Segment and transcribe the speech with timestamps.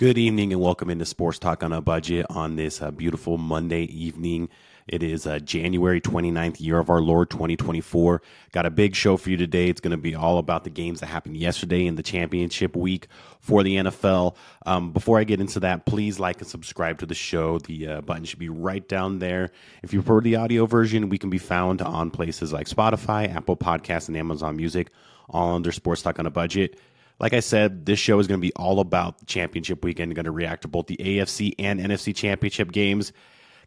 [0.00, 3.82] Good evening and welcome into Sports Talk on a Budget on this uh, beautiful Monday
[3.82, 4.48] evening.
[4.88, 8.22] It is uh, January 29th, year of our Lord 2024.
[8.52, 9.68] Got a big show for you today.
[9.68, 13.08] It's going to be all about the games that happened yesterday in the championship week
[13.40, 14.36] for the NFL.
[14.64, 17.58] Um, before I get into that, please like and subscribe to the show.
[17.58, 19.50] The uh, button should be right down there.
[19.82, 23.58] If you prefer the audio version, we can be found on places like Spotify, Apple
[23.58, 24.92] Podcasts, and Amazon Music,
[25.28, 26.78] all under Sports Talk on a Budget.
[27.20, 30.14] Like I said, this show is going to be all about the championship weekend.
[30.14, 33.12] Going to react to both the AFC and NFC championship games.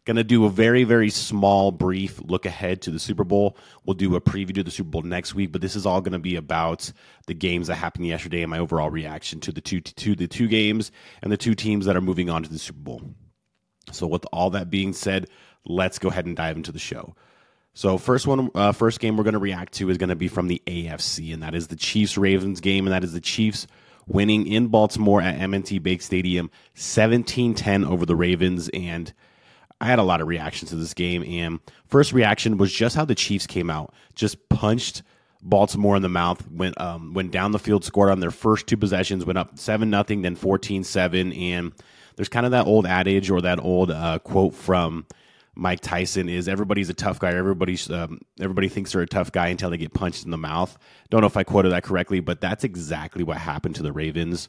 [0.04, 3.56] Going to do a very, very small, brief look ahead to the Super Bowl.
[3.86, 6.12] We'll do a preview to the Super Bowl next week, but this is all going
[6.12, 6.92] to be about
[7.26, 10.48] the games that happened yesterday and my overall reaction to the two to the two
[10.48, 10.92] games
[11.22, 13.02] and the two teams that are moving on to the Super Bowl.
[13.92, 15.28] So, with all that being said,
[15.64, 17.14] let's go ahead and dive into the show.
[17.74, 20.28] So first one, uh, first game we're going to react to is going to be
[20.28, 23.66] from the AFC, and that is the Chiefs Ravens game, and that is the Chiefs
[24.06, 29.12] winning in Baltimore at M&T Bank Stadium, 17-10 over the Ravens, and
[29.80, 31.24] I had a lot of reactions to this game.
[31.24, 35.02] And first reaction was just how the Chiefs came out, just punched
[35.42, 38.76] Baltimore in the mouth, went um, went down the field, scored on their first two
[38.76, 41.72] possessions, went up seven nothing, then 14-7, and
[42.14, 45.06] there's kind of that old adage or that old uh, quote from
[45.56, 47.32] Mike Tyson is everybody's a tough guy.
[47.32, 50.76] Everybody's um, everybody thinks they're a tough guy until they get punched in the mouth.
[51.10, 54.48] Don't know if I quoted that correctly, but that's exactly what happened to the Ravens.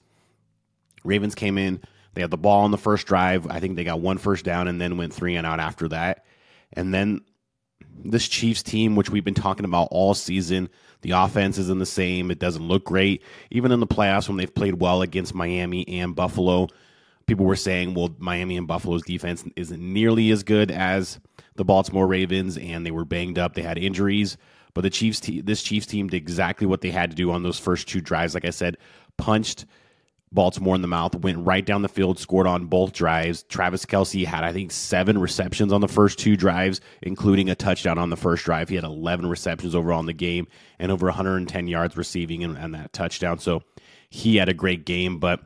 [1.03, 1.81] Ravens came in,
[2.15, 3.45] they had the ball on the first drive.
[3.47, 6.25] I think they got one first down and then went three and out after that.
[6.73, 7.21] And then
[8.03, 10.69] this Chiefs team, which we've been talking about all season,
[11.01, 12.31] the offense isn't the same.
[12.31, 13.21] It doesn't look great.
[13.51, 16.69] Even in the playoffs when they've played well against Miami and Buffalo,
[17.27, 21.19] people were saying, well, Miami and Buffalo's defense isn't nearly as good as
[21.55, 23.53] the Baltimore Ravens, and they were banged up.
[23.53, 24.37] They had injuries,
[24.73, 27.43] but the Chiefs, te- this Chiefs team did exactly what they had to do on
[27.43, 28.33] those first two drives.
[28.33, 28.77] Like I said,
[29.17, 29.65] punched
[30.31, 33.43] Baltimore in the mouth, went right down the field, scored on both drives.
[33.43, 37.97] Travis Kelce had, I think, seven receptions on the first two drives, including a touchdown
[37.97, 38.67] on the first drive.
[38.67, 40.47] He had 11 receptions overall in the game
[40.77, 43.39] and over 110 yards receiving and, and that touchdown.
[43.39, 43.63] So
[44.09, 45.39] he had a great game, but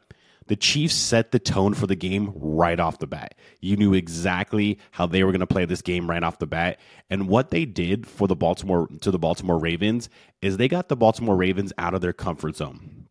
[0.49, 3.35] the Chiefs set the tone for the game right off the bat.
[3.61, 6.79] You knew exactly how they were going to play this game right off the bat.
[7.07, 10.09] And what they did for the Baltimore to the Baltimore Ravens
[10.41, 13.07] is they got the Baltimore Ravens out of their comfort zone.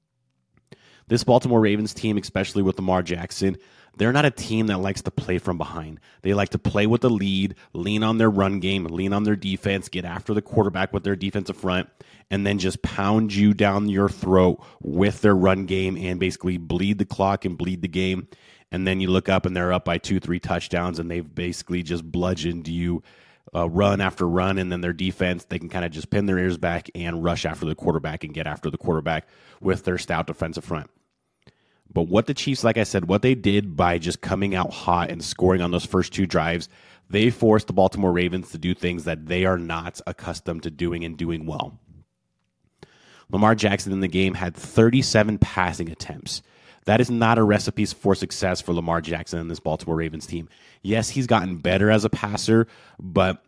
[1.06, 3.56] This Baltimore Ravens team, especially with Lamar Jackson,
[3.96, 6.00] they're not a team that likes to play from behind.
[6.22, 9.36] They like to play with the lead, lean on their run game, lean on their
[9.36, 11.88] defense, get after the quarterback with their defensive front,
[12.30, 16.98] and then just pound you down your throat with their run game and basically bleed
[16.98, 18.28] the clock and bleed the game.
[18.70, 21.82] And then you look up and they're up by two, three touchdowns, and they've basically
[21.82, 23.02] just bludgeoned you
[23.54, 26.38] uh, run after run, and then their defense, they can kind of just pin their
[26.38, 29.26] ears back and rush after the quarterback and get after the quarterback
[29.60, 30.90] with their stout defensive front.
[31.92, 35.10] But what the Chiefs, like I said, what they did by just coming out hot
[35.10, 36.68] and scoring on those first two drives,
[37.10, 41.04] they forced the Baltimore Ravens to do things that they are not accustomed to doing
[41.04, 41.78] and doing well.
[43.30, 46.42] Lamar Jackson in the game had 37 passing attempts.
[46.86, 50.48] That is not a recipe for success for Lamar Jackson and this Baltimore Ravens team.
[50.82, 52.66] Yes, he's gotten better as a passer,
[52.98, 53.44] but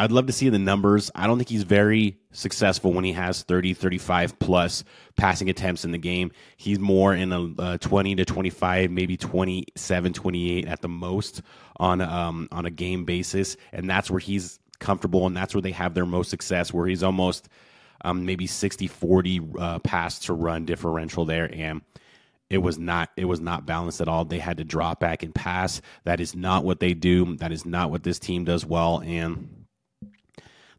[0.00, 1.10] I'd love to see the numbers.
[1.14, 4.82] I don't think he's very successful when he has 30, 35 plus
[5.16, 6.32] passing attempts in the game.
[6.56, 11.42] He's more in a uh, 20 to 25, maybe 27, 28 at the most
[11.76, 15.72] on um, on a game basis, and that's where he's comfortable and that's where they
[15.72, 17.50] have their most success where he's almost
[18.02, 21.50] um, maybe 60 40 uh, pass to run differential there.
[21.54, 21.82] And
[22.48, 24.24] it was not it was not balanced at all.
[24.24, 25.82] They had to drop back and pass.
[26.04, 27.36] That is not what they do.
[27.36, 29.02] That is not what this team does well.
[29.04, 29.59] And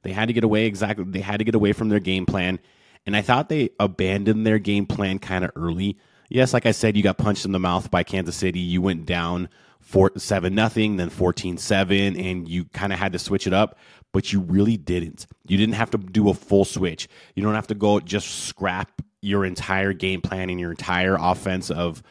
[0.03, 1.05] they had to get away exactly.
[1.05, 2.59] They had to get away from their game plan,
[3.05, 5.97] and I thought they abandoned their game plan kind of early.
[6.29, 8.59] Yes, like I said, you got punched in the mouth by Kansas City.
[8.59, 9.49] You went down
[9.81, 13.77] four seven nothing, then 14-7, and you kind of had to switch it up.
[14.13, 15.27] But you really didn't.
[15.47, 17.07] You didn't have to do a full switch.
[17.35, 21.69] You don't have to go just scrap your entire game plan and your entire offense
[21.69, 22.01] of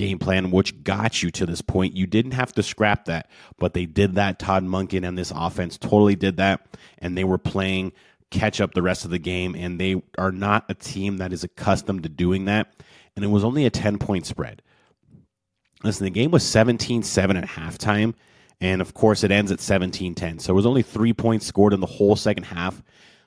[0.00, 1.94] game plan, which got you to this point.
[1.94, 4.38] You didn't have to scrap that, but they did that.
[4.38, 6.66] Todd Monken and this offense totally did that,
[6.98, 7.92] and they were playing
[8.30, 11.44] catch up the rest of the game, and they are not a team that is
[11.44, 12.72] accustomed to doing that.
[13.14, 14.62] And it was only a 10 point spread.
[15.82, 18.14] Listen, the game was 17 7 at halftime,
[18.58, 20.38] and of course it ends at 17 10.
[20.38, 22.82] So it was only three points scored in the whole second half.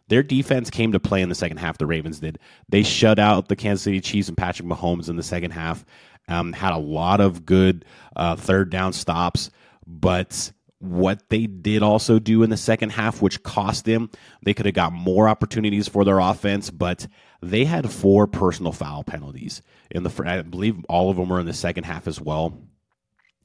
[0.10, 2.40] Their defense came to play in the second half, the Ravens did.
[2.68, 5.86] They shut out the Kansas City Chiefs and Patrick Mahomes in the second half.
[6.28, 7.84] Um, had a lot of good
[8.16, 9.50] uh, third down stops,
[9.86, 14.10] but what they did also do in the second half, which cost them,
[14.42, 17.08] they could have got more opportunities for their offense, but
[17.42, 19.62] they had four personal foul penalties
[19.92, 20.24] in the.
[20.25, 22.58] I believe all of them were in the second half as well,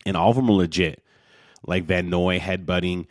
[0.04, 1.02] and all of them were legit.
[1.66, 3.06] Like Van Noy headbutting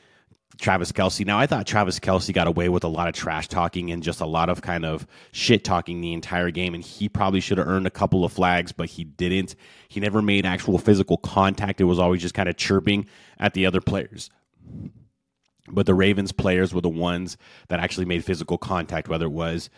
[0.60, 1.26] Travis Kelce.
[1.26, 4.22] Now, I thought Travis Kelce got away with a lot of trash talking and just
[4.22, 7.68] a lot of kind of shit talking the entire game, and he probably should have
[7.68, 9.56] earned a couple of flags, but he didn't.
[9.88, 11.80] He never made actual physical contact.
[11.80, 13.08] It was always just kind of chirping
[13.40, 14.30] at the other players.
[15.70, 17.38] But the Ravens players were the ones
[17.68, 19.70] that actually made physical contact, whether it was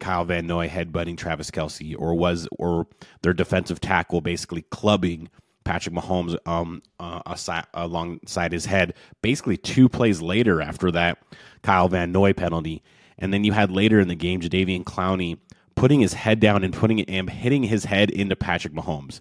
[0.00, 2.86] Kyle Van Noy headbutting Travis Kelce or was or
[3.22, 5.28] their defensive tackle basically clubbing
[5.64, 8.94] Patrick Mahomes um, uh, aside, alongside his head.
[9.22, 11.18] Basically, two plays later after that
[11.62, 12.82] Kyle Van Noy penalty,
[13.18, 15.38] and then you had later in the game Jadeveon Clowney
[15.74, 19.20] putting his head down and putting it and hitting his head into Patrick Mahomes.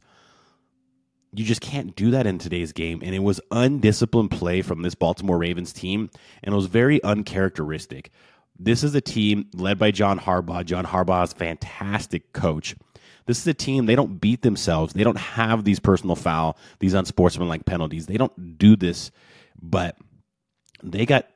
[1.35, 4.93] You just can't do that in today's game, and it was undisciplined play from this
[4.93, 6.09] Baltimore Ravens team,
[6.43, 8.11] and it was very uncharacteristic.
[8.59, 10.63] This is a team led by John Harbaugh.
[10.63, 12.75] John Harbaugh is fantastic coach.
[13.25, 14.93] This is a team, they don't beat themselves.
[14.93, 18.05] They don't have these personal foul, these unsportsmanlike penalties.
[18.05, 19.11] They don't do this,
[19.61, 19.97] but
[20.81, 21.27] they got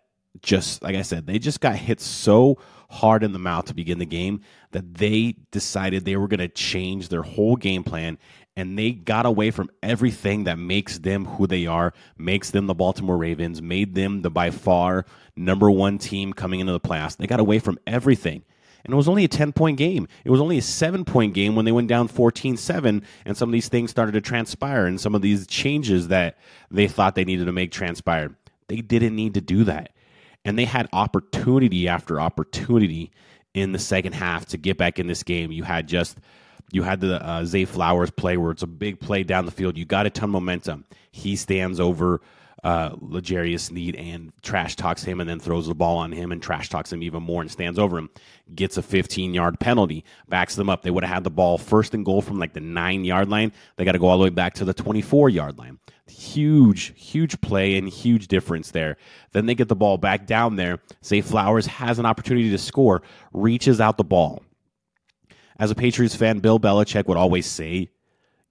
[0.42, 2.58] just, like I said, they just got hit so
[2.90, 4.42] hard in the mouth to begin the game
[4.72, 8.18] that they decided they were going to change their whole game plan
[8.56, 12.74] and they got away from everything that makes them who they are, makes them the
[12.74, 15.06] Baltimore Ravens, made them the by far
[15.36, 17.18] number one team coming into the playoffs.
[17.18, 18.44] They got away from everything
[18.88, 20.08] and it was only a 10 point game.
[20.24, 23.50] It was only a seven point game when they went down 14 7, and some
[23.50, 26.38] of these things started to transpire, and some of these changes that
[26.72, 28.36] they thought they needed to make transpired.
[28.70, 29.92] They didn't need to do that.
[30.46, 33.12] And they had opportunity after opportunity
[33.54, 35.52] in the second half to get back in this game.
[35.52, 36.18] You had just
[36.72, 39.78] you had the uh, Zay Flowers play where it's a big play down the field.
[39.78, 40.86] You got a ton of momentum.
[41.12, 42.22] He stands over
[42.64, 46.42] uh, L'Jarius Sneed and trash talks him and then throws the ball on him and
[46.42, 48.10] trash talks him even more and stands over him.
[48.56, 50.82] Gets a 15 yard penalty, backs them up.
[50.82, 53.52] They would have had the ball first and goal from like the nine yard line.
[53.76, 55.80] They got to go all the way back to the 24 yard line.
[56.08, 58.98] Huge, huge play and huge difference there.
[59.34, 60.80] Then they get the ball back down there.
[61.04, 64.42] Zay Flowers has an opportunity to score, reaches out the ball.
[65.60, 67.90] As a Patriots fan, Bill Belichick would always say,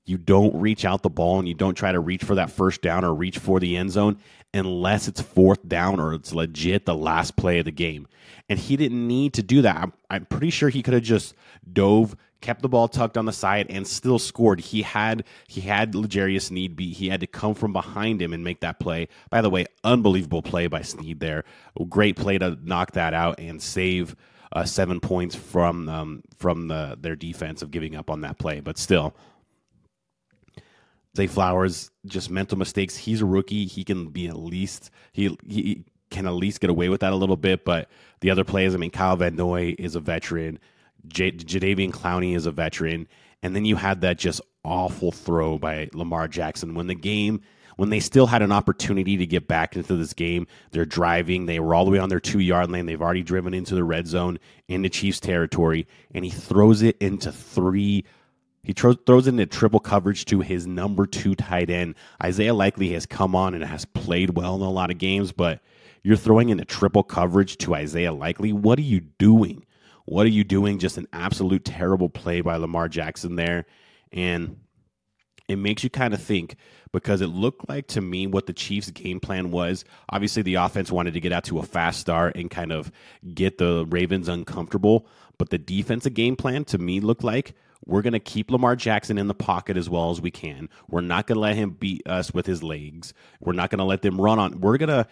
[0.07, 2.81] you don't reach out the ball and you don't try to reach for that first
[2.81, 4.19] down or reach for the end zone
[4.55, 8.07] unless it's fourth down or it's legit the last play of the game.
[8.49, 9.77] And he didn't need to do that.
[9.77, 11.35] I'm, I'm pretty sure he could have just
[11.71, 14.61] dove, kept the ball tucked on the side, and still scored.
[14.61, 16.97] He had he had L'Jarius Sneed beat.
[16.97, 19.09] He had to come from behind him and make that play.
[19.31, 21.45] By the way, unbelievable play by Sneed there.
[21.89, 24.15] Great play to knock that out and save.
[24.53, 28.61] Uh, seven points from um, from the, their defense of giving up on that play,
[28.61, 29.13] but still,
[31.17, 32.97] Zay Flowers, just mental mistakes.
[32.97, 33.67] He's a rookie.
[33.67, 37.17] He can be at least he he can at least get away with that a
[37.17, 37.65] little bit.
[37.65, 37.89] But
[38.21, 40.59] the other players, I mean, Kyle Van Noy is a veteran.
[41.09, 43.09] J- Jadeveon Clowney is a veteran,
[43.43, 47.41] and then you had that just awful throw by Lamar Jackson when the game
[47.77, 50.47] when they still had an opportunity to get back into this game.
[50.73, 51.47] They're driving.
[51.47, 52.87] They were all the way on their two yard lane.
[52.87, 54.39] They've already driven into the red zone
[54.69, 58.05] into Chiefs territory, and he throws it into three
[58.67, 61.95] he tro- throws into triple coverage to his number two tight end.
[62.21, 65.61] Isaiah Likely has come on and has played well in a lot of games, but
[66.03, 68.53] you're throwing into triple coverage to Isaiah Likely.
[68.53, 69.65] What are you doing?
[70.07, 70.81] What are you doing?
[70.81, 73.67] Just an absolute terrible play by Lamar Jackson there.
[74.11, 74.57] And
[75.47, 76.57] it makes you kind of think
[76.91, 79.85] because it looked like to me what the Chiefs' game plan was.
[80.11, 82.91] Obviously, the offense wanted to get out to a fast start and kind of
[83.33, 85.07] get the Ravens uncomfortable.
[85.39, 89.19] But the defensive game plan to me looked like we're going to keep Lamar Jackson
[89.19, 90.69] in the pocket as well as we can.
[90.89, 93.13] We're not going to let him beat us with his legs.
[93.41, 94.61] We're not going to let them run on.
[94.61, 95.07] We're going to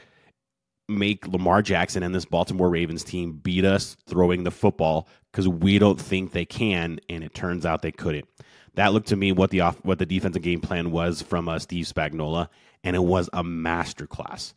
[0.89, 5.79] make Lamar Jackson and this Baltimore Ravens team beat us throwing the football because we
[5.79, 8.29] don't think they can, and it turns out they couldn't.
[8.75, 11.59] That looked to me what the off, what the defensive game plan was from uh,
[11.59, 12.49] Steve Spagnuolo,
[12.83, 14.53] and it was a masterclass.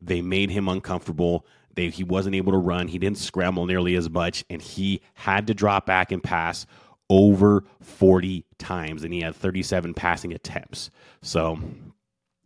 [0.00, 1.46] They made him uncomfortable.
[1.74, 2.88] They, he wasn't able to run.
[2.88, 6.64] He didn't scramble nearly as much, and he had to drop back and pass
[7.08, 10.90] over 40 times, and he had 37 passing attempts.
[11.22, 11.58] So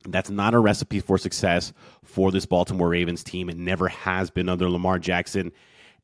[0.09, 1.73] that's not a recipe for success
[2.05, 3.49] for this Baltimore Ravens team.
[3.49, 5.53] It never has been under Lamar Jackson.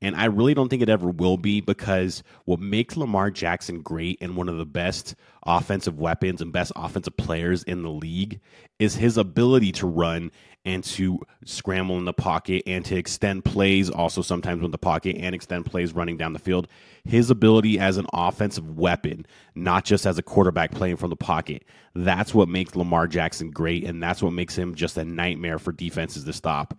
[0.03, 4.19] And I really don't think it ever will be because what makes Lamar Jackson great
[4.21, 8.41] and one of the best offensive weapons and best offensive players in the league
[8.79, 10.31] is his ability to run
[10.67, 15.17] and to scramble in the pocket and to extend plays also sometimes with the pocket
[15.19, 16.67] and extend plays running down the field.
[17.05, 21.65] His ability as an offensive weapon, not just as a quarterback playing from the pocket.
[21.95, 25.71] That's what makes Lamar Jackson great and that's what makes him just a nightmare for
[25.71, 26.77] defenses to stop.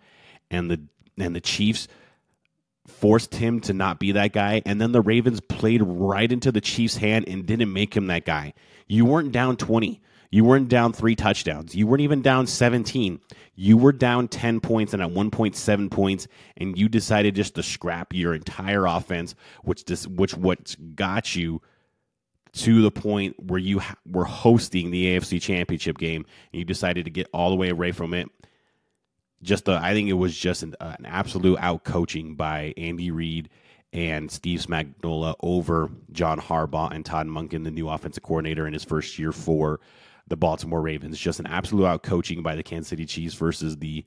[0.50, 0.80] And the
[1.18, 1.88] and the Chiefs
[2.90, 4.62] forced him to not be that guy.
[4.66, 8.24] And then the Ravens played right into the Chiefs' hand and didn't make him that
[8.24, 8.54] guy.
[8.86, 10.00] You weren't down 20.
[10.30, 11.74] You weren't down three touchdowns.
[11.74, 13.20] You weren't even down 17.
[13.54, 18.12] You were down 10 points and at 1.7 points, and you decided just to scrap
[18.12, 21.62] your entire offense, which dis- which what got you
[22.52, 27.06] to the point where you ha- were hosting the AFC Championship game, and you decided
[27.06, 28.28] to get all the way away from it.
[29.42, 33.48] Just, a, I think it was just an, an absolute out coaching by Andy Reid
[33.92, 38.84] and Steve Spagnuolo over John Harbaugh and Todd Monken, the new offensive coordinator in his
[38.84, 39.80] first year for
[40.26, 41.18] the Baltimore Ravens.
[41.18, 44.04] Just an absolute out coaching by the Kansas City Chiefs versus the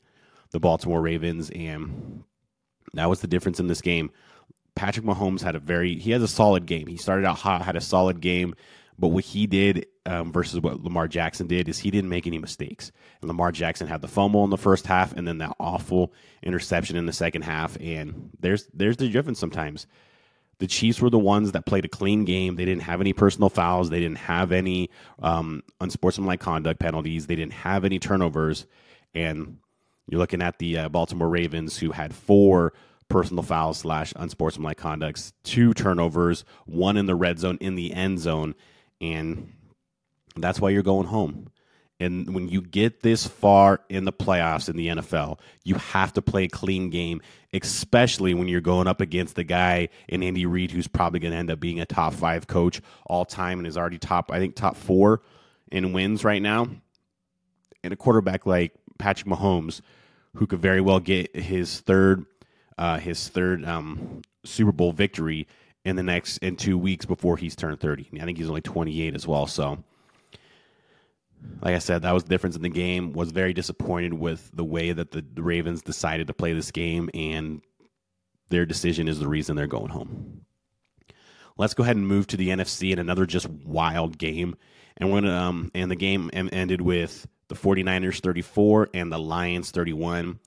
[0.52, 2.24] the Baltimore Ravens, and
[2.94, 4.12] that was the difference in this game.
[4.76, 6.88] Patrick Mahomes had a very he has a solid game.
[6.88, 8.54] He started out hot, had a solid game,
[8.98, 12.38] but what he did um, versus what Lamar Jackson did is he didn't make any
[12.38, 12.92] mistakes.
[13.22, 16.96] And Lamar Jackson had the fumble in the first half, and then that awful interception
[16.96, 17.78] in the second half.
[17.80, 19.88] And there's there's the difference sometimes.
[20.60, 22.56] The Chiefs were the ones that played a clean game.
[22.56, 23.90] They didn't have any personal fouls.
[23.90, 27.26] They didn't have any um, unsportsmanlike conduct penalties.
[27.26, 28.68] They didn't have any turnovers.
[29.16, 29.58] And
[30.08, 32.74] you're looking at the uh, Baltimore Ravens, who had four
[33.10, 38.20] personal fouls slash unsportsmanlike conducts, two turnovers, one in the red zone, in the end
[38.20, 38.54] zone,
[39.02, 39.52] and
[40.36, 41.48] that's why you're going home.
[42.00, 46.22] And when you get this far in the playoffs in the NFL, you have to
[46.22, 47.22] play a clean game,
[47.54, 51.38] especially when you're going up against the guy in Andy Reid who's probably going to
[51.38, 54.56] end up being a top five coach all time and is already top, I think,
[54.56, 55.22] top four
[55.72, 56.70] in wins right now.
[57.84, 59.82] And a quarterback like Patrick Mahomes,
[60.36, 62.26] who could very well get his third,
[62.80, 65.48] uh, his third um, Super Bowl victory
[65.84, 68.10] in the next in two weeks before he's turned 30.
[68.22, 69.48] I think he's only 28 as well.
[69.48, 69.84] So
[71.62, 73.14] like I said, that was the difference in the game.
[73.14, 77.62] Was very disappointed with the way that the, Ravens decided to play this game, and
[78.50, 80.46] their decision is the reason they're going home.
[81.58, 84.56] Let's go ahead and move to the NFC and another just wild game.
[84.98, 89.72] And we're gonna um, and the game ended with the 49ers 34 and the Lions
[89.72, 90.40] 31.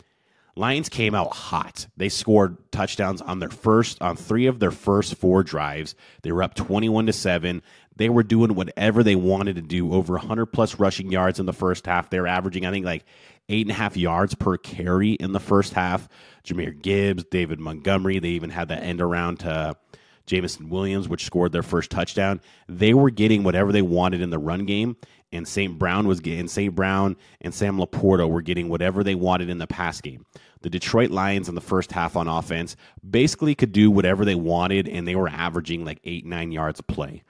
[0.56, 1.86] Lions came out hot.
[1.96, 5.94] They scored touchdowns on their first on three of their first four drives.
[6.22, 7.62] They were up 21 to 7.
[7.96, 9.92] They were doing whatever they wanted to do.
[9.92, 12.10] Over 100 plus rushing yards in the first half.
[12.10, 13.04] They were averaging, I think, like
[13.48, 16.08] eight and a half yards per carry in the first half.
[16.44, 18.18] Jahmyr Gibbs, David Montgomery.
[18.20, 19.76] They even had that end around to
[20.26, 22.40] Jameson Williams, which scored their first touchdown.
[22.68, 24.96] They were getting whatever they wanted in the run game,
[25.32, 25.78] and St.
[25.78, 26.74] Brown was getting St.
[26.74, 30.24] Brown and Sam LaPorta were getting whatever they wanted in the pass game.
[30.62, 32.76] The Detroit Lions in the first half on offense
[33.08, 36.82] basically could do whatever they wanted, and they were averaging like eight, nine yards a
[36.82, 37.22] play.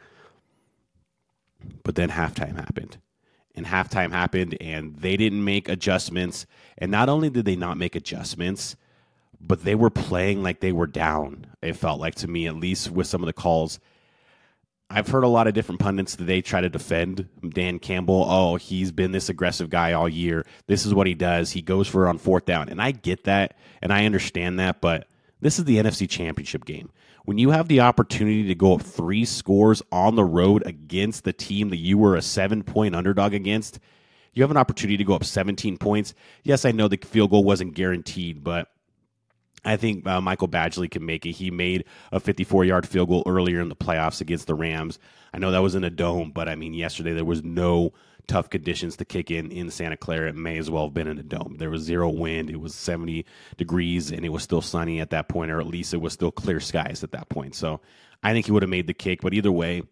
[1.82, 2.98] But then halftime happened.
[3.56, 6.46] And halftime happened, and they didn't make adjustments.
[6.78, 8.76] And not only did they not make adjustments,
[9.46, 11.46] but they were playing like they were down.
[11.62, 13.78] It felt like to me, at least with some of the calls.
[14.90, 18.26] I've heard a lot of different pundits today try to defend Dan Campbell.
[18.28, 20.44] Oh, he's been this aggressive guy all year.
[20.66, 21.50] This is what he does.
[21.50, 22.68] He goes for on fourth down.
[22.68, 25.08] And I get that and I understand that, but
[25.40, 26.90] this is the NFC Championship game
[27.24, 31.32] when you have the opportunity to go up three scores on the road against the
[31.32, 33.80] team that you were a seven point underdog against,
[34.34, 36.14] you have an opportunity to go up 17 points.
[36.42, 38.68] Yes, I know the field goal wasn't guaranteed, but
[39.64, 41.32] I think uh, Michael Badgley can make it.
[41.32, 44.98] He made a 54 yard field goal earlier in the playoffs against the Rams.
[45.32, 47.92] I know that was in a dome, but I mean, yesterday there was no
[48.26, 50.28] tough conditions to kick in in Santa Clara.
[50.28, 51.56] It may as well have been in a dome.
[51.58, 52.50] There was zero wind.
[52.50, 53.24] It was 70
[53.56, 56.30] degrees and it was still sunny at that point, or at least it was still
[56.30, 57.54] clear skies at that point.
[57.54, 57.80] So
[58.22, 59.20] I think he would have made the kick.
[59.20, 59.82] But either way,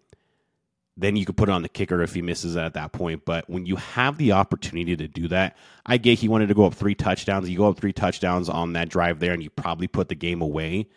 [1.02, 3.24] then you could put it on the kicker if he misses it at that point.
[3.24, 6.64] But when you have the opportunity to do that, I get he wanted to go
[6.64, 7.48] up three touchdowns.
[7.48, 10.40] You go up three touchdowns on that drive there, and you probably put the game
[10.40, 10.88] away.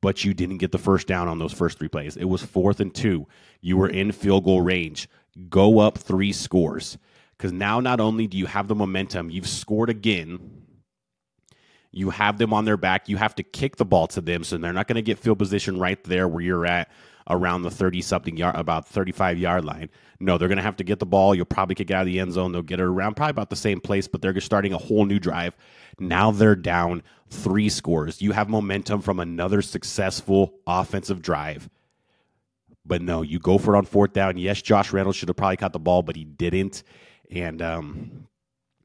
[0.00, 2.16] But you didn't get the first down on those first three plays.
[2.16, 3.28] It was fourth and two.
[3.60, 5.08] You were in field goal range
[5.48, 6.98] go up three scores.
[7.36, 10.62] Because now not only do you have the momentum, you've scored again.
[11.90, 13.08] You have them on their back.
[13.08, 15.38] You have to kick the ball to them, so they're not going to get field
[15.38, 16.90] position right there where you're at
[17.28, 19.88] around the 30 something yard, about 35 yard line.
[20.20, 21.34] No, they're going to have to get the ball.
[21.34, 22.52] You'll probably kick out of the end zone.
[22.52, 25.18] They'll get it around probably about the same place, but they're starting a whole new
[25.18, 25.56] drive.
[25.98, 28.22] Now they're down three scores.
[28.22, 31.68] You have momentum from another successful offensive drive.
[32.84, 34.38] But no, you go for it on fourth down.
[34.38, 36.82] Yes, Josh Reynolds should have probably caught the ball, but he didn't.
[37.30, 38.28] And um,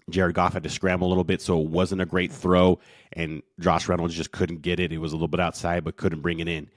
[0.10, 2.80] Jared Goff had to scramble a little bit, so it wasn't a great throw.
[3.14, 4.92] And Josh Reynolds just couldn't get it.
[4.92, 6.70] It was a little bit outside, but couldn't bring it in.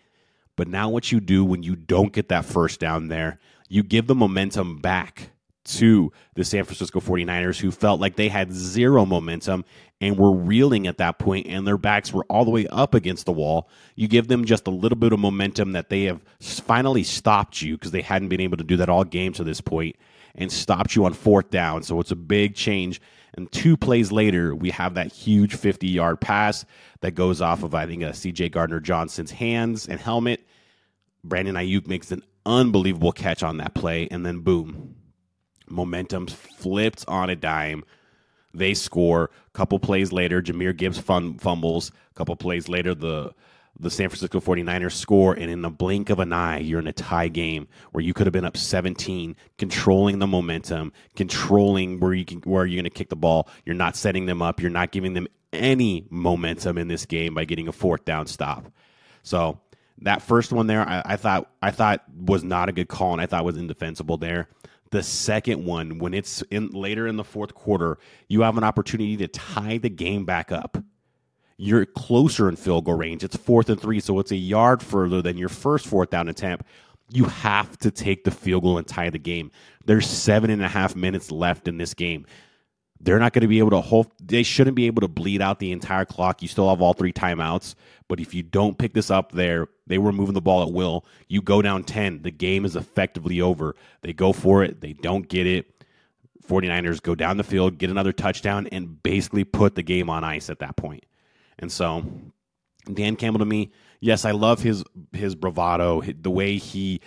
[0.60, 3.40] But now, what you do when you don't get that first down there,
[3.70, 5.30] you give the momentum back
[5.64, 9.64] to the San Francisco 49ers, who felt like they had zero momentum
[10.02, 13.24] and were reeling at that point, and their backs were all the way up against
[13.24, 13.70] the wall.
[13.94, 17.78] You give them just a little bit of momentum that they have finally stopped you
[17.78, 19.96] because they hadn't been able to do that all game to this point
[20.34, 21.84] and stopped you on fourth down.
[21.84, 23.00] So it's a big change.
[23.32, 26.66] And two plays later, we have that huge 50 yard pass
[27.00, 30.46] that goes off of, I think, CJ Gardner Johnson's hands and helmet.
[31.24, 34.96] Brandon Aiyuk makes an unbelievable catch on that play, and then boom,
[35.68, 37.84] momentum flipped on a dime.
[38.52, 39.30] They score.
[39.46, 41.92] A couple plays later, Jahmyr Gibbs fun- fumbles.
[42.10, 43.32] A couple plays later, the
[43.78, 46.92] the San Francisco 49ers score, and in the blink of an eye, you're in a
[46.92, 52.24] tie game where you could have been up 17, controlling the momentum, controlling where you
[52.24, 53.48] can where you're going to kick the ball.
[53.64, 54.60] You're not setting them up.
[54.60, 58.70] You're not giving them any momentum in this game by getting a fourth down stop.
[59.22, 59.60] So
[60.02, 63.20] that first one there, I, I thought I thought was not a good call, and
[63.20, 64.48] I thought was indefensible there.
[64.90, 69.16] The second one, when it's in later in the fourth quarter, you have an opportunity
[69.18, 70.78] to tie the game back up.
[71.58, 73.22] You're closer in field goal range.
[73.22, 76.64] It's fourth and three, so it's a yard further than your first fourth down attempt.
[77.12, 79.50] You have to take the field goal and tie the game.
[79.84, 82.26] There's seven and a half minutes left in this game.
[83.00, 85.58] They're not going to be able to hold, they shouldn't be able to bleed out
[85.58, 86.42] the entire clock.
[86.42, 87.74] You still have all three timeouts.
[88.08, 91.04] But if you don't pick this up there, they were moving the ball at will.
[91.28, 93.76] You go down 10, the game is effectively over.
[94.02, 95.84] They go for it, they don't get it.
[96.46, 100.50] 49ers go down the field, get another touchdown, and basically put the game on ice
[100.50, 101.06] at that point.
[101.60, 102.04] And so,
[102.92, 107.00] Dan Campbell to me, yes, I love his his bravado, the way he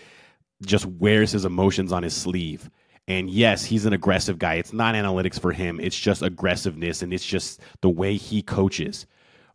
[0.65, 2.69] just wears his emotions on his sleeve.
[3.07, 4.55] And yes, he's an aggressive guy.
[4.55, 5.79] It's not analytics for him.
[5.79, 9.05] It's just aggressiveness and it's just the way he coaches.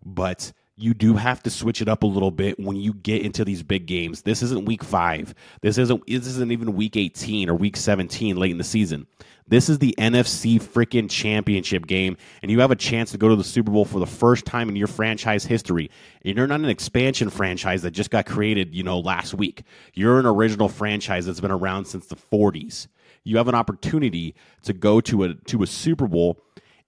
[0.05, 3.45] But you do have to switch it up a little bit when you get into
[3.45, 4.23] these big games.
[4.23, 5.35] This isn't week 5.
[5.61, 9.07] This isn't this isn't even week 18 or week 17 late in the season.
[9.49, 13.37] This is the NFC freaking championship game, and you have a chance to go to
[13.37, 15.90] the Super Bowl for the first time in your franchise history.
[16.23, 19.62] And you're not an expansion franchise that just got created, you know, last week.
[19.95, 22.88] You're an original franchise that's been around since the 40s
[23.29, 26.41] you have an opportunity to go to a to a Super Bowl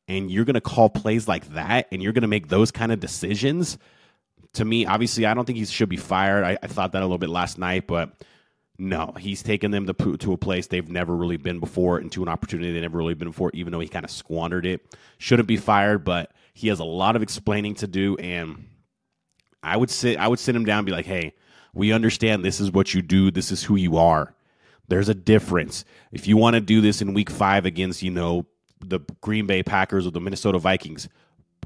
[0.09, 2.91] and you're going to call plays like that and you're going to make those kind
[2.91, 3.79] of decisions.
[4.55, 6.43] To me, obviously, I don't think he should be fired.
[6.43, 8.13] I, I thought that a little bit last night, but
[8.79, 12.23] no, he's taken them to, to a place they've never really been before and to
[12.23, 14.97] an opportunity they've never really been before, even though he kind of squandered it.
[15.19, 18.17] Shouldn't be fired, but he has a lot of explaining to do.
[18.17, 18.67] And
[19.63, 21.35] I would sit, I would sit him down and be like, hey,
[21.75, 23.31] we understand this is what you do.
[23.31, 24.35] This is who you are.
[24.91, 25.85] There's a difference.
[26.13, 28.47] If you want to do this in week five against, you know,
[28.85, 31.09] the Green Bay Packers or the Minnesota Vikings,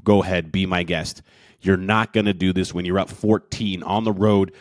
[0.03, 1.23] go ahead, be my guest.
[1.59, 4.53] You're not going to do this when you're up 14 on the road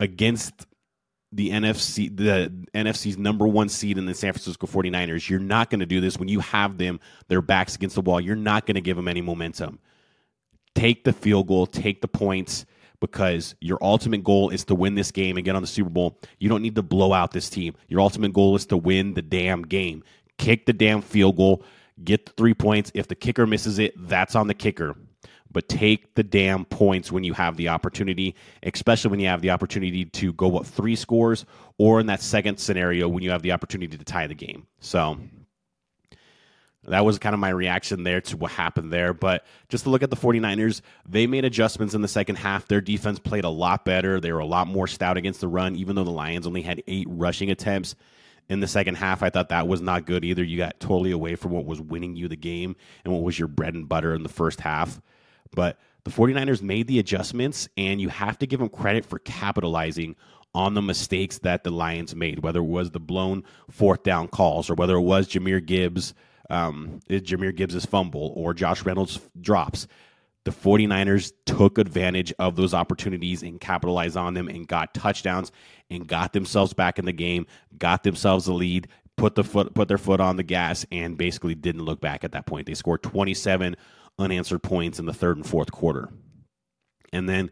[0.00, 0.66] against
[1.30, 5.28] the NFC the NFC's number 1 seed in the San Francisco 49ers.
[5.28, 8.20] You're not going to do this when you have them their backs against the wall.
[8.20, 9.78] You're not going to give them any momentum.
[10.74, 12.64] Take the field goal, take the points
[13.06, 16.18] because your ultimate goal is to win this game and get on the Super Bowl.
[16.38, 17.74] You don't need to blow out this team.
[17.88, 20.02] Your ultimate goal is to win the damn game.
[20.38, 21.62] Kick the damn field goal,
[22.02, 22.90] get the three points.
[22.94, 24.96] If the kicker misses it, that's on the kicker.
[25.52, 29.50] But take the damn points when you have the opportunity, especially when you have the
[29.50, 31.44] opportunity to go up three scores,
[31.78, 34.66] or in that second scenario when you have the opportunity to tie the game.
[34.80, 35.18] So
[36.88, 39.14] that was kind of my reaction there to what happened there.
[39.14, 42.68] But just to look at the 49ers, they made adjustments in the second half.
[42.68, 44.20] Their defense played a lot better.
[44.20, 46.82] They were a lot more stout against the run, even though the Lions only had
[46.86, 47.94] eight rushing attempts
[48.48, 49.22] in the second half.
[49.22, 50.44] I thought that was not good either.
[50.44, 53.48] You got totally away from what was winning you the game and what was your
[53.48, 55.00] bread and butter in the first half.
[55.54, 60.16] But the 49ers made the adjustments, and you have to give them credit for capitalizing
[60.54, 64.70] on the mistakes that the Lions made, whether it was the blown fourth down calls
[64.70, 66.14] or whether it was Jahmyr Gibbs
[66.50, 69.86] um, Jahmyr Gibbs' fumble or Josh Reynolds drops.
[70.44, 75.50] The 49ers took advantage of those opportunities and capitalized on them and got touchdowns
[75.90, 77.46] and got themselves back in the game,
[77.78, 81.54] got themselves a lead, put the foot put their foot on the gas and basically
[81.54, 82.66] didn't look back at that point.
[82.66, 83.76] They scored 27
[84.18, 86.10] unanswered points in the third and fourth quarter.
[87.12, 87.50] And then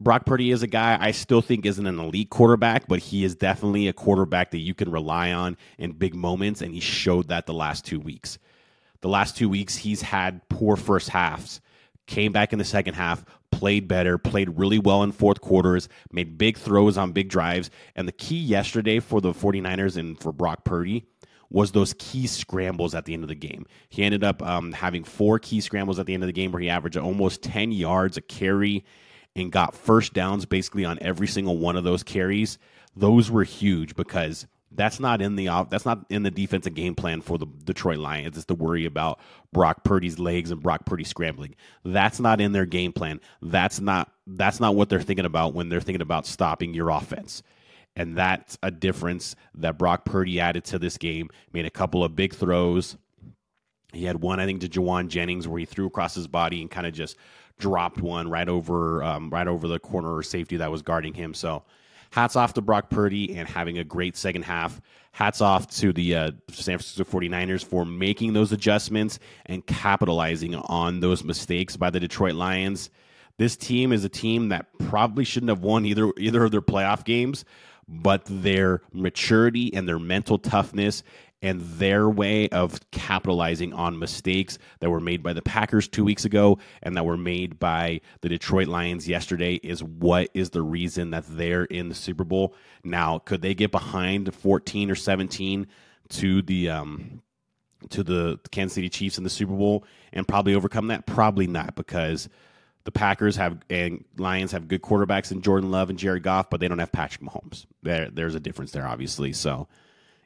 [0.00, 3.34] Brock Purdy is a guy I still think isn't an elite quarterback, but he is
[3.34, 7.46] definitely a quarterback that you can rely on in big moments, and he showed that
[7.46, 8.38] the last two weeks.
[9.02, 11.60] The last two weeks, he's had poor first halves,
[12.06, 16.36] came back in the second half, played better, played really well in fourth quarters, made
[16.36, 17.70] big throws on big drives.
[17.94, 21.06] And the key yesterday for the 49ers and for Brock Purdy
[21.50, 23.64] was those key scrambles at the end of the game.
[23.90, 26.60] He ended up um, having four key scrambles at the end of the game where
[26.60, 28.84] he averaged almost 10 yards a carry
[29.36, 32.58] and got first downs basically on every single one of those carries,
[32.96, 37.20] those were huge because That's not in the that's not in the defensive game plan
[37.20, 38.36] for the Detroit Lions.
[38.36, 39.20] It's to worry about
[39.52, 41.54] Brock Purdy's legs and Brock Purdy scrambling.
[41.84, 43.20] That's not in their game plan.
[43.40, 47.42] That's not that's not what they're thinking about when they're thinking about stopping your offense.
[47.94, 51.30] And that's a difference that Brock Purdy added to this game.
[51.52, 52.96] Made a couple of big throws.
[53.92, 56.68] He had one, I think, to Jauan Jennings where he threw across his body and
[56.68, 57.16] kind of just
[57.58, 61.34] dropped one right over um, right over the corner or safety that was guarding him.
[61.34, 61.64] So
[62.10, 64.80] hats off to Brock Purdy and having a great second half.
[65.12, 71.00] Hats off to the uh, San Francisco 49ers for making those adjustments and capitalizing on
[71.00, 72.90] those mistakes by the Detroit Lions.
[73.36, 77.04] This team is a team that probably shouldn't have won either either of their playoff
[77.04, 77.44] games,
[77.88, 81.02] but their maturity and their mental toughness
[81.44, 86.24] and their way of capitalizing on mistakes that were made by the Packers two weeks
[86.24, 91.10] ago and that were made by the Detroit Lions yesterday is what is the reason
[91.10, 92.54] that they're in the Super Bowl.
[92.82, 95.66] Now, could they get behind 14 or 17
[96.08, 97.20] to the um,
[97.90, 101.04] to the Kansas City Chiefs in the Super Bowl and probably overcome that?
[101.04, 102.30] Probably not because
[102.84, 106.60] the Packers have and Lions have good quarterbacks in Jordan Love and Jared Goff, but
[106.60, 107.66] they don't have Patrick Mahomes.
[107.82, 109.32] There, there's a difference there, obviously.
[109.32, 109.68] So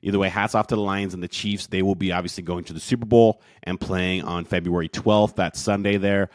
[0.03, 1.67] Either way, hats off to the Lions and the Chiefs.
[1.67, 5.57] They will be obviously going to the Super Bowl and playing on February 12th, that
[5.57, 6.31] Sunday there.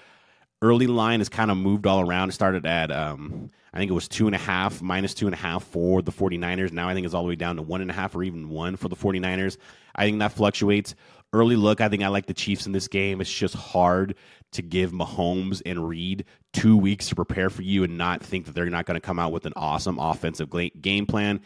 [0.61, 2.29] Early line has kind of moved all around.
[2.29, 5.33] It started at, um, I think it was two and a half, minus two and
[5.33, 6.71] a half for the 49ers.
[6.71, 8.49] Now I think it's all the way down to one and a half or even
[8.49, 9.57] one for the 49ers.
[9.95, 10.95] I think that fluctuates.
[11.33, 13.19] Early look, I think I like the Chiefs in this game.
[13.19, 14.15] It's just hard
[14.51, 18.53] to give Mahomes and Reid two weeks to prepare for you and not think that
[18.53, 21.41] they're not going to come out with an awesome offensive game plan.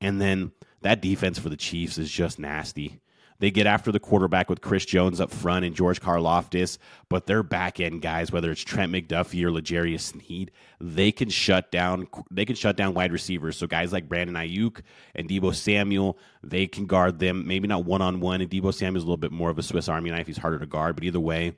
[0.00, 3.00] And then that defense for the Chiefs is just nasty.
[3.40, 6.76] They get after the quarterback with Chris Jones up front and George Karlaftis,
[7.08, 11.72] but their back end guys, whether it's Trent McDuffie or L'Jarius Sneed, they can shut
[11.72, 12.06] down.
[12.30, 13.56] They can shut down wide receivers.
[13.56, 14.82] So guys like Brandon Aiyuk
[15.14, 17.46] and Deebo Samuel, they can guard them.
[17.46, 18.42] Maybe not one on one.
[18.42, 20.26] And Deebo Samuel's a little bit more of a Swiss Army knife.
[20.26, 21.56] He's harder to guard, but either way,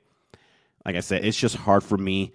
[0.85, 2.33] like I said, it's just hard for me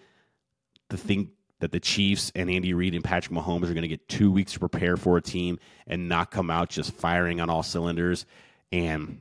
[0.90, 1.30] to think
[1.60, 4.52] that the Chiefs and Andy Reid and Patrick Mahomes are going to get two weeks
[4.52, 8.26] to prepare for a team and not come out just firing on all cylinders.
[8.70, 9.20] And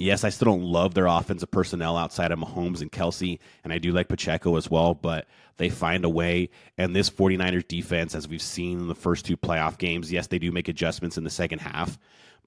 [0.00, 3.78] yes, I still don't love their offensive personnel outside of Mahomes and Kelce, and I
[3.78, 5.26] do like Pacheco as well, but
[5.58, 6.48] they find a way.
[6.78, 10.38] And this 49ers defense, as we've seen in the first two playoff games, yes, they
[10.38, 11.98] do make adjustments in the second half,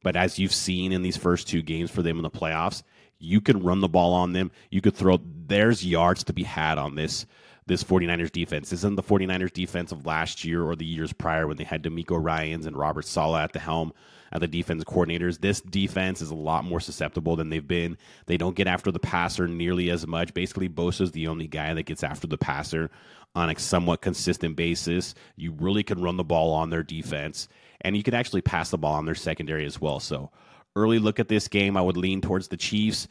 [0.01, 2.83] but as you've seen in these first two games for them in the playoffs,
[3.19, 4.51] you can run the ball on them.
[4.69, 7.25] You could throw, there's yards to be had on this
[7.65, 8.73] this 49ers defense.
[8.73, 12.21] Isn't the 49ers defense of last year or the years prior when they had DeMeco
[12.21, 13.93] Ryans and Robert Saleh at the helm
[14.33, 15.39] at the defense coordinators.
[15.39, 17.97] This defense is a lot more susceptible than they've been.
[18.25, 20.33] They don't get after the passer nearly as much.
[20.33, 22.89] Basically, Bosa's the only guy that gets after the passer
[23.35, 25.13] on a somewhat consistent basis.
[25.35, 27.47] You really can run the ball on their defense,
[27.81, 29.99] and you can actually pass the ball on their secondary as well.
[29.99, 30.31] So,
[30.75, 33.07] early look at this game, I would lean towards the Chiefs.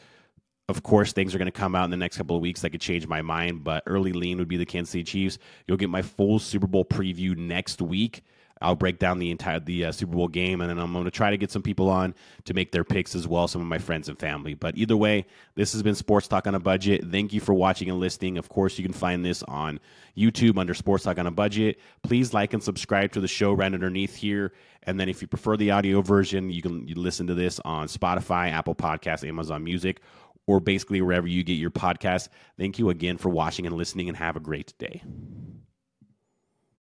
[0.69, 2.71] Of course, things are going to come out in the next couple of weeks that
[2.71, 5.39] could change my mind, but early lean would be the Kansas City Chiefs.
[5.67, 8.23] You'll get my full Super Bowl preview next week.
[8.63, 11.11] I'll break down the entire the uh, Super Bowl game, and then I'm going to
[11.11, 13.79] try to get some people on to make their picks as well, some of my
[13.79, 14.55] friends and family.
[14.55, 17.05] But either way, this has been Sports Talk on a Budget.
[17.11, 18.39] Thank you for watching and listening.
[18.39, 19.81] Of course, you can find this on
[20.17, 21.79] YouTube under Sports Talk on a Budget.
[22.03, 24.53] Please like and subscribe to the show right underneath here.
[24.85, 28.51] And then if you prefer the audio version, you can listen to this on Spotify,
[28.51, 30.01] Apple Podcasts, Amazon Music,
[30.47, 32.29] or basically wherever you get your podcast.
[32.59, 35.03] Thank you again for watching and listening, and have a great day.